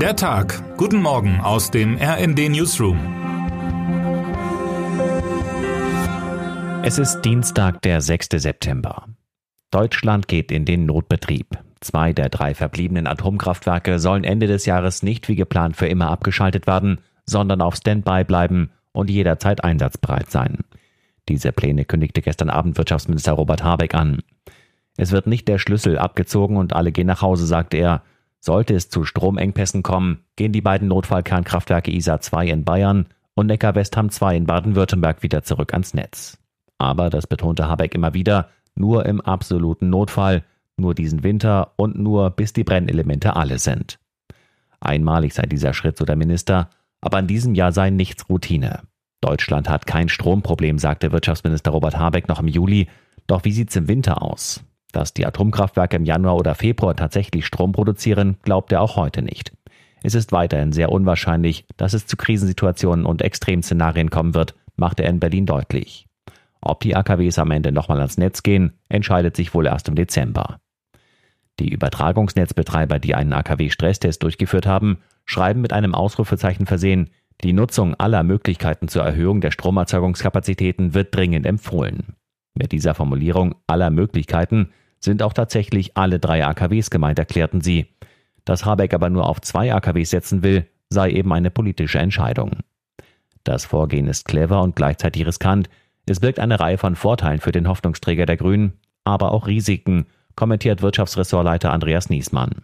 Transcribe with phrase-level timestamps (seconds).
[0.00, 0.76] Der Tag.
[0.76, 2.98] Guten Morgen aus dem RND Newsroom.
[6.82, 8.28] Es ist Dienstag, der 6.
[8.34, 9.06] September.
[9.70, 11.46] Deutschland geht in den Notbetrieb.
[11.80, 16.66] Zwei der drei verbliebenen Atomkraftwerke sollen Ende des Jahres nicht wie geplant für immer abgeschaltet
[16.66, 20.58] werden, sondern auf Standby bleiben und jederzeit einsatzbereit sein.
[21.30, 24.18] Diese Pläne kündigte gestern Abend Wirtschaftsminister Robert Habeck an.
[24.98, 28.02] Es wird nicht der Schlüssel abgezogen und alle gehen nach Hause, sagte er.
[28.40, 34.10] Sollte es zu Stromengpässen kommen, gehen die beiden Notfallkernkraftwerke ISA 2 in Bayern und Neckar-Westham
[34.10, 36.38] 2 in Baden-Württemberg wieder zurück ans Netz.
[36.78, 40.44] Aber, das betonte Habeck immer wieder, nur im absoluten Notfall,
[40.76, 43.98] nur diesen Winter und nur bis die Brennelemente alle sind.
[44.80, 48.82] Einmalig sei dieser Schritt, so der Minister, aber in diesem Jahr sei nichts Routine.
[49.20, 52.88] Deutschland hat kein Stromproblem, sagte Wirtschaftsminister Robert Habeck noch im Juli.
[53.26, 54.62] Doch wie sieht's im Winter aus?
[54.96, 59.52] Dass die Atomkraftwerke im Januar oder Februar tatsächlich Strom produzieren, glaubt er auch heute nicht.
[60.02, 65.10] Es ist weiterhin sehr unwahrscheinlich, dass es zu Krisensituationen und Extremszenarien kommen wird, machte er
[65.10, 66.06] in Berlin deutlich.
[66.62, 70.60] Ob die AKWs am Ende nochmal ans Netz gehen, entscheidet sich wohl erst im Dezember.
[71.60, 77.10] Die Übertragungsnetzbetreiber, die einen AKW-Stresstest durchgeführt haben, schreiben mit einem Ausrufezeichen versehen,
[77.44, 82.16] die Nutzung aller Möglichkeiten zur Erhöhung der Stromerzeugungskapazitäten wird dringend empfohlen.
[82.54, 84.70] Mit dieser Formulierung aller Möglichkeiten
[85.06, 87.86] sind auch tatsächlich alle drei AKWs gemeint, erklärten sie.
[88.44, 92.58] Dass Habeck aber nur auf zwei AKWs setzen will, sei eben eine politische Entscheidung.
[93.42, 95.70] Das Vorgehen ist clever und gleichzeitig riskant.
[96.06, 100.82] Es birgt eine Reihe von Vorteilen für den Hoffnungsträger der Grünen, aber auch Risiken, kommentiert
[100.82, 102.62] Wirtschaftsressortleiter Andreas Niesmann.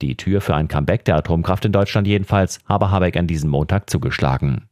[0.00, 3.90] Die Tür für ein Comeback der Atomkraft in Deutschland jedenfalls habe Habeck an diesem Montag
[3.90, 4.68] zugeschlagen.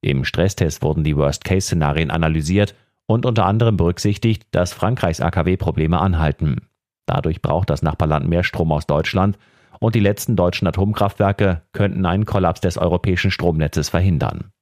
[0.00, 2.74] Im Stresstest wurden die Worst-Case-Szenarien analysiert
[3.08, 6.68] und unter anderem berücksichtigt, dass Frankreichs AKW-Probleme anhalten.
[7.06, 9.38] Dadurch braucht das Nachbarland mehr Strom aus Deutschland
[9.80, 14.52] und die letzten deutschen Atomkraftwerke könnten einen Kollaps des europäischen Stromnetzes verhindern.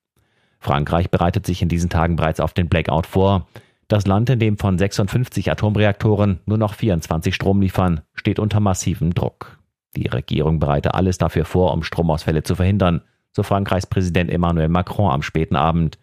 [0.60, 3.46] Frankreich bereitet sich in diesen Tagen bereits auf den Blackout vor.
[3.88, 9.12] Das Land, in dem von 56 Atomreaktoren nur noch 24 Strom liefern, steht unter massivem
[9.12, 9.58] Druck.
[9.96, 13.02] Die Regierung bereite alles dafür vor, um Stromausfälle zu verhindern,
[13.32, 15.98] so Frankreichs Präsident Emmanuel Macron am späten Abend.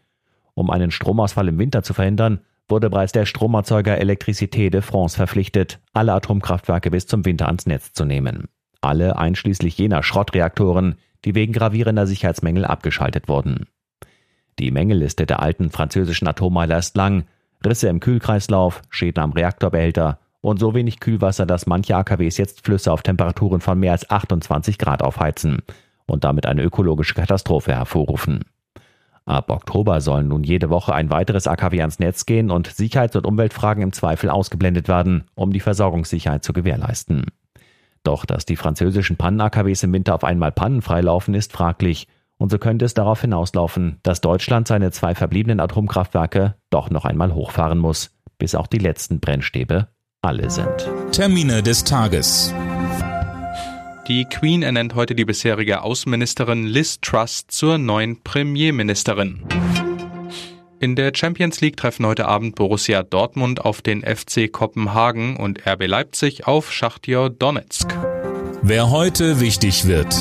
[0.55, 5.79] Um einen Stromausfall im Winter zu verhindern, wurde bereits der Stromerzeuger Electricité de France verpflichtet,
[5.93, 8.47] alle Atomkraftwerke bis zum Winter ans Netz zu nehmen.
[8.81, 13.67] Alle einschließlich jener Schrottreaktoren, die wegen gravierender Sicherheitsmängel abgeschaltet wurden.
[14.59, 17.25] Die Mängelliste der alten französischen Atommeiler ist lang,
[17.65, 22.91] Risse im Kühlkreislauf, Schäden am Reaktorbehälter und so wenig Kühlwasser, dass manche AKWs jetzt Flüsse
[22.91, 25.61] auf Temperaturen von mehr als 28 Grad aufheizen
[26.05, 28.43] und damit eine ökologische Katastrophe hervorrufen.
[29.25, 33.25] Ab Oktober sollen nun jede Woche ein weiteres AKW ans Netz gehen und Sicherheits- und
[33.25, 37.27] Umweltfragen im Zweifel ausgeblendet werden, um die Versorgungssicherheit zu gewährleisten.
[38.03, 42.07] Doch dass die französischen Pannen-AKWs im Winter auf einmal pannenfrei laufen, ist fraglich
[42.37, 47.33] und so könnte es darauf hinauslaufen, dass Deutschland seine zwei verbliebenen Atomkraftwerke doch noch einmal
[47.33, 49.87] hochfahren muss, bis auch die letzten Brennstäbe
[50.21, 50.89] alle sind.
[51.11, 52.53] Termine des Tages.
[54.07, 59.45] Die Queen ernennt heute die bisherige Außenministerin Liz Truss zur neuen Premierministerin.
[60.81, 65.87] In der Champions League treffen heute Abend Borussia Dortmund auf den FC Kopenhagen und RB
[65.87, 67.97] Leipzig auf Schachtjör Donetsk.
[68.61, 70.13] Wer heute wichtig wird.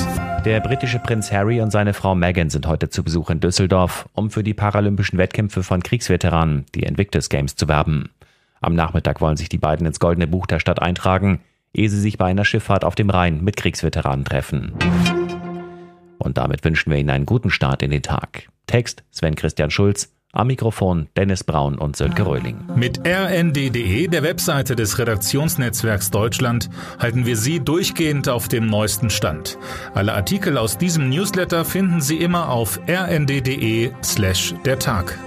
[0.45, 4.31] Der britische Prinz Harry und seine Frau Meghan sind heute zu Besuch in Düsseldorf, um
[4.31, 8.11] für die paralympischen Wettkämpfe von Kriegsveteranen, die Invictus Games, zu werben.
[8.61, 11.41] Am Nachmittag wollen sich die beiden ins Goldene Buch der Stadt eintragen,
[11.75, 14.73] ehe sie sich bei einer Schifffahrt auf dem Rhein mit Kriegsveteranen treffen.
[16.19, 18.49] Und damit wünschen wir Ihnen einen guten Start in den Tag.
[18.67, 22.57] Text Sven Christian Schulz, am Mikrofon Dennis Braun und Sönke Röhling.
[22.75, 29.59] Mit rnd.de, der Webseite des Redaktionsnetzwerks Deutschland, halten wir Sie durchgehend auf dem neuesten Stand.
[29.95, 35.19] Alle Artikel aus diesem Newsletter finden Sie immer auf rnd.de slash der Tag.